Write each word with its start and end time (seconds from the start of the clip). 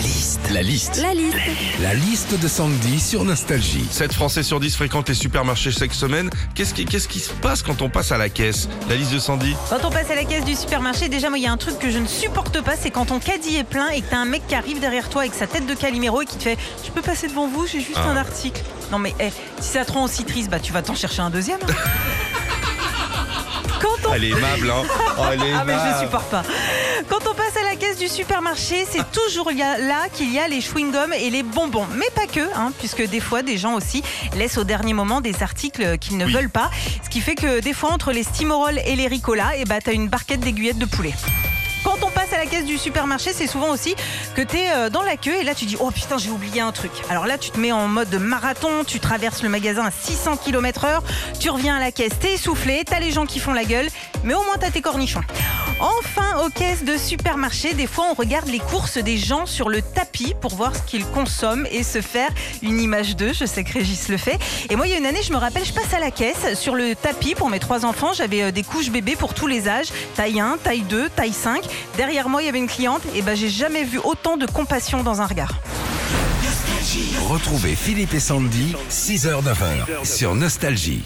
La 0.00 0.06
liste. 0.06 0.40
La 0.50 0.62
liste. 0.62 0.96
La 1.02 1.12
liste. 1.12 1.36
La 1.82 1.94
liste 1.94 2.40
de 2.40 2.48
Sandy 2.48 2.98
sur 2.98 3.22
Nostalgie. 3.24 3.86
7 3.90 4.14
Français 4.14 4.42
sur 4.42 4.58
10 4.58 4.74
fréquentent 4.76 5.08
les 5.10 5.14
supermarchés 5.14 5.70
chaque 5.72 5.92
semaine. 5.92 6.30
Qu'est-ce 6.54 6.72
qui, 6.72 6.86
qu'est-ce 6.86 7.06
qui 7.06 7.20
se 7.20 7.32
passe 7.34 7.62
quand 7.62 7.82
on 7.82 7.90
passe 7.90 8.10
à 8.10 8.16
la 8.16 8.30
caisse? 8.30 8.66
La 8.88 8.96
liste 8.96 9.12
de 9.12 9.18
Sandy 9.18 9.54
Quand 9.68 9.84
on 9.84 9.90
passe 9.90 10.10
à 10.10 10.14
la 10.14 10.24
caisse 10.24 10.44
du 10.46 10.54
supermarché, 10.54 11.10
déjà, 11.10 11.28
moi, 11.28 11.36
il 11.38 11.44
y 11.44 11.46
a 11.46 11.52
un 11.52 11.56
truc 11.58 11.78
que 11.78 11.90
je 11.90 11.98
ne 11.98 12.06
supporte 12.06 12.62
pas, 12.62 12.76
c'est 12.80 12.90
quand 12.90 13.06
ton 13.06 13.18
caddie 13.18 13.56
est 13.56 13.64
plein 13.64 13.88
et 13.90 14.00
que 14.00 14.08
t'as 14.08 14.16
un 14.18 14.24
mec 14.24 14.46
qui 14.48 14.54
arrive 14.54 14.80
derrière 14.80 15.10
toi 15.10 15.20
avec 15.22 15.34
sa 15.34 15.46
tête 15.46 15.66
de 15.66 15.74
Calimero 15.74 16.22
et 16.22 16.26
qui 16.26 16.36
te 16.36 16.44
fait 16.44 16.56
Je 16.84 16.90
peux 16.90 17.02
passer 17.02 17.28
devant 17.28 17.46
vous, 17.46 17.66
j'ai 17.66 17.80
juste 17.80 17.92
Ah. 17.96 18.08
un 18.08 18.16
article. 18.16 18.62
Non, 18.90 18.98
mais 18.98 19.14
eh, 19.20 19.28
si 19.60 19.72
ça 19.72 19.84
te 19.84 19.92
rend 19.92 20.04
aussi 20.04 20.24
triste, 20.24 20.48
bah 20.50 20.60
tu 20.60 20.72
vas 20.72 20.80
t'en 20.80 20.94
chercher 20.94 21.20
un 21.20 21.30
deuxième. 21.30 21.58
hein. 21.68 21.72
Quand 23.80 24.08
on 24.10 24.14
Elle 24.14 24.24
est 24.24 24.30
aimable, 24.30 24.70
hein 24.70 24.82
Oh, 25.18 25.22
elle 25.32 25.42
est 25.42 25.52
Ah 25.52 25.64
mais 25.66 25.74
je 25.74 25.78
aimable. 25.78 26.04
supporte 26.04 26.30
pas. 26.30 26.42
Quand 27.08 27.18
on 27.30 27.34
supermarché, 28.10 28.84
c'est 28.90 29.10
toujours 29.12 29.50
là 29.52 30.08
qu'il 30.12 30.32
y 30.32 30.38
a 30.38 30.48
les 30.48 30.60
chewing-gums 30.60 31.14
et 31.14 31.30
les 31.30 31.44
bonbons. 31.44 31.86
Mais 31.96 32.10
pas 32.14 32.26
que, 32.26 32.40
hein, 32.56 32.72
puisque 32.78 33.08
des 33.08 33.20
fois, 33.20 33.42
des 33.42 33.56
gens 33.56 33.74
aussi 33.74 34.02
laissent 34.36 34.58
au 34.58 34.64
dernier 34.64 34.94
moment 34.94 35.20
des 35.20 35.42
articles 35.42 35.96
qu'ils 35.98 36.16
ne 36.16 36.26
veulent 36.26 36.50
pas. 36.50 36.70
Ce 37.04 37.08
qui 37.08 37.20
fait 37.20 37.36
que 37.36 37.60
des 37.60 37.72
fois, 37.72 37.92
entre 37.92 38.12
les 38.12 38.24
Stimorol 38.24 38.80
et 38.84 38.96
les 38.96 39.06
Ricola, 39.06 39.56
et 39.56 39.64
bah, 39.64 39.80
t'as 39.82 39.92
une 39.92 40.08
barquette 40.08 40.40
d'aiguillettes 40.40 40.78
de 40.78 40.86
poulet. 40.86 41.14
Du 42.70 42.78
supermarché, 42.78 43.32
c'est 43.34 43.46
souvent 43.46 43.70
aussi 43.70 43.94
que 44.34 44.42
tu 44.42 44.56
es 44.56 44.90
dans 44.90 45.02
la 45.02 45.16
queue 45.16 45.34
et 45.34 45.44
là 45.44 45.54
tu 45.54 45.64
dis 45.64 45.76
oh 45.80 45.90
putain 45.90 46.18
j'ai 46.18 46.30
oublié 46.30 46.60
un 46.60 46.72
truc. 46.72 46.92
Alors 47.08 47.26
là 47.26 47.38
tu 47.38 47.50
te 47.50 47.58
mets 47.58 47.72
en 47.72 47.88
mode 47.88 48.14
marathon, 48.14 48.84
tu 48.86 49.00
traverses 49.00 49.42
le 49.42 49.48
magasin 49.48 49.84
à 49.86 49.90
600 49.90 50.36
km 50.36 50.84
heure, 50.84 51.02
tu 51.38 51.50
reviens 51.50 51.76
à 51.76 51.80
la 51.80 51.92
caisse, 51.92 52.12
t'es 52.20 52.34
essoufflé, 52.34 52.82
t'as 52.84 53.00
les 53.00 53.10
gens 53.10 53.26
qui 53.26 53.38
font 53.38 53.52
la 53.52 53.64
gueule, 53.64 53.88
mais 54.24 54.34
au 54.34 54.42
moins 54.44 54.56
t'as 54.58 54.70
tes 54.70 54.80
cornichons. 54.80 55.22
Enfin, 55.80 56.44
aux 56.44 56.50
caisses 56.50 56.84
de 56.84 56.96
supermarché, 56.96 57.72
des 57.72 57.86
fois 57.86 58.06
on 58.10 58.14
regarde 58.14 58.48
les 58.48 58.58
courses 58.58 58.98
des 58.98 59.16
gens 59.16 59.46
sur 59.46 59.68
le 59.68 59.82
tapis 59.82 60.34
pour 60.40 60.54
voir 60.54 60.76
ce 60.76 60.82
qu'ils 60.82 61.06
consomment 61.06 61.66
et 61.70 61.82
se 61.82 62.00
faire 62.00 62.28
une 62.62 62.80
image 62.80 63.16
d'eux. 63.16 63.32
Je 63.32 63.46
sais 63.46 63.64
que 63.64 63.72
Régis 63.72 64.08
le 64.08 64.16
fait. 64.16 64.38
Et 64.68 64.76
moi, 64.76 64.86
il 64.86 64.92
y 64.92 64.94
a 64.94 64.98
une 64.98 65.06
année, 65.06 65.22
je 65.22 65.32
me 65.32 65.38
rappelle, 65.38 65.64
je 65.64 65.72
passe 65.72 65.92
à 65.94 65.98
la 65.98 66.10
caisse 66.10 66.58
sur 66.58 66.74
le 66.74 66.94
tapis 66.94 67.34
pour 67.34 67.48
mes 67.48 67.58
trois 67.58 67.84
enfants. 67.84 68.12
J'avais 68.12 68.42
euh, 68.42 68.50
des 68.50 68.62
couches 68.62 68.90
bébés 68.90 69.16
pour 69.16 69.34
tous 69.34 69.46
les 69.46 69.68
âges, 69.68 69.88
taille 70.16 70.40
1, 70.40 70.58
taille 70.62 70.82
2, 70.82 71.08
taille 71.10 71.32
5. 71.32 71.62
Derrière 71.96 72.28
moi, 72.28 72.42
il 72.42 72.46
y 72.46 72.48
avait 72.48 72.59
cliente 72.66 73.02
et 73.14 73.22
ben 73.22 73.36
j'ai 73.36 73.48
jamais 73.48 73.84
vu 73.84 73.98
autant 73.98 74.36
de 74.36 74.46
compassion 74.46 75.02
dans 75.02 75.20
un 75.20 75.26
regard. 75.26 75.54
Retrouvez 77.28 77.76
Philippe 77.76 78.14
et 78.14 78.20
Sandy, 78.20 78.74
6h-9h 78.90 80.04
sur 80.04 80.34
Nostalgie. 80.34 81.04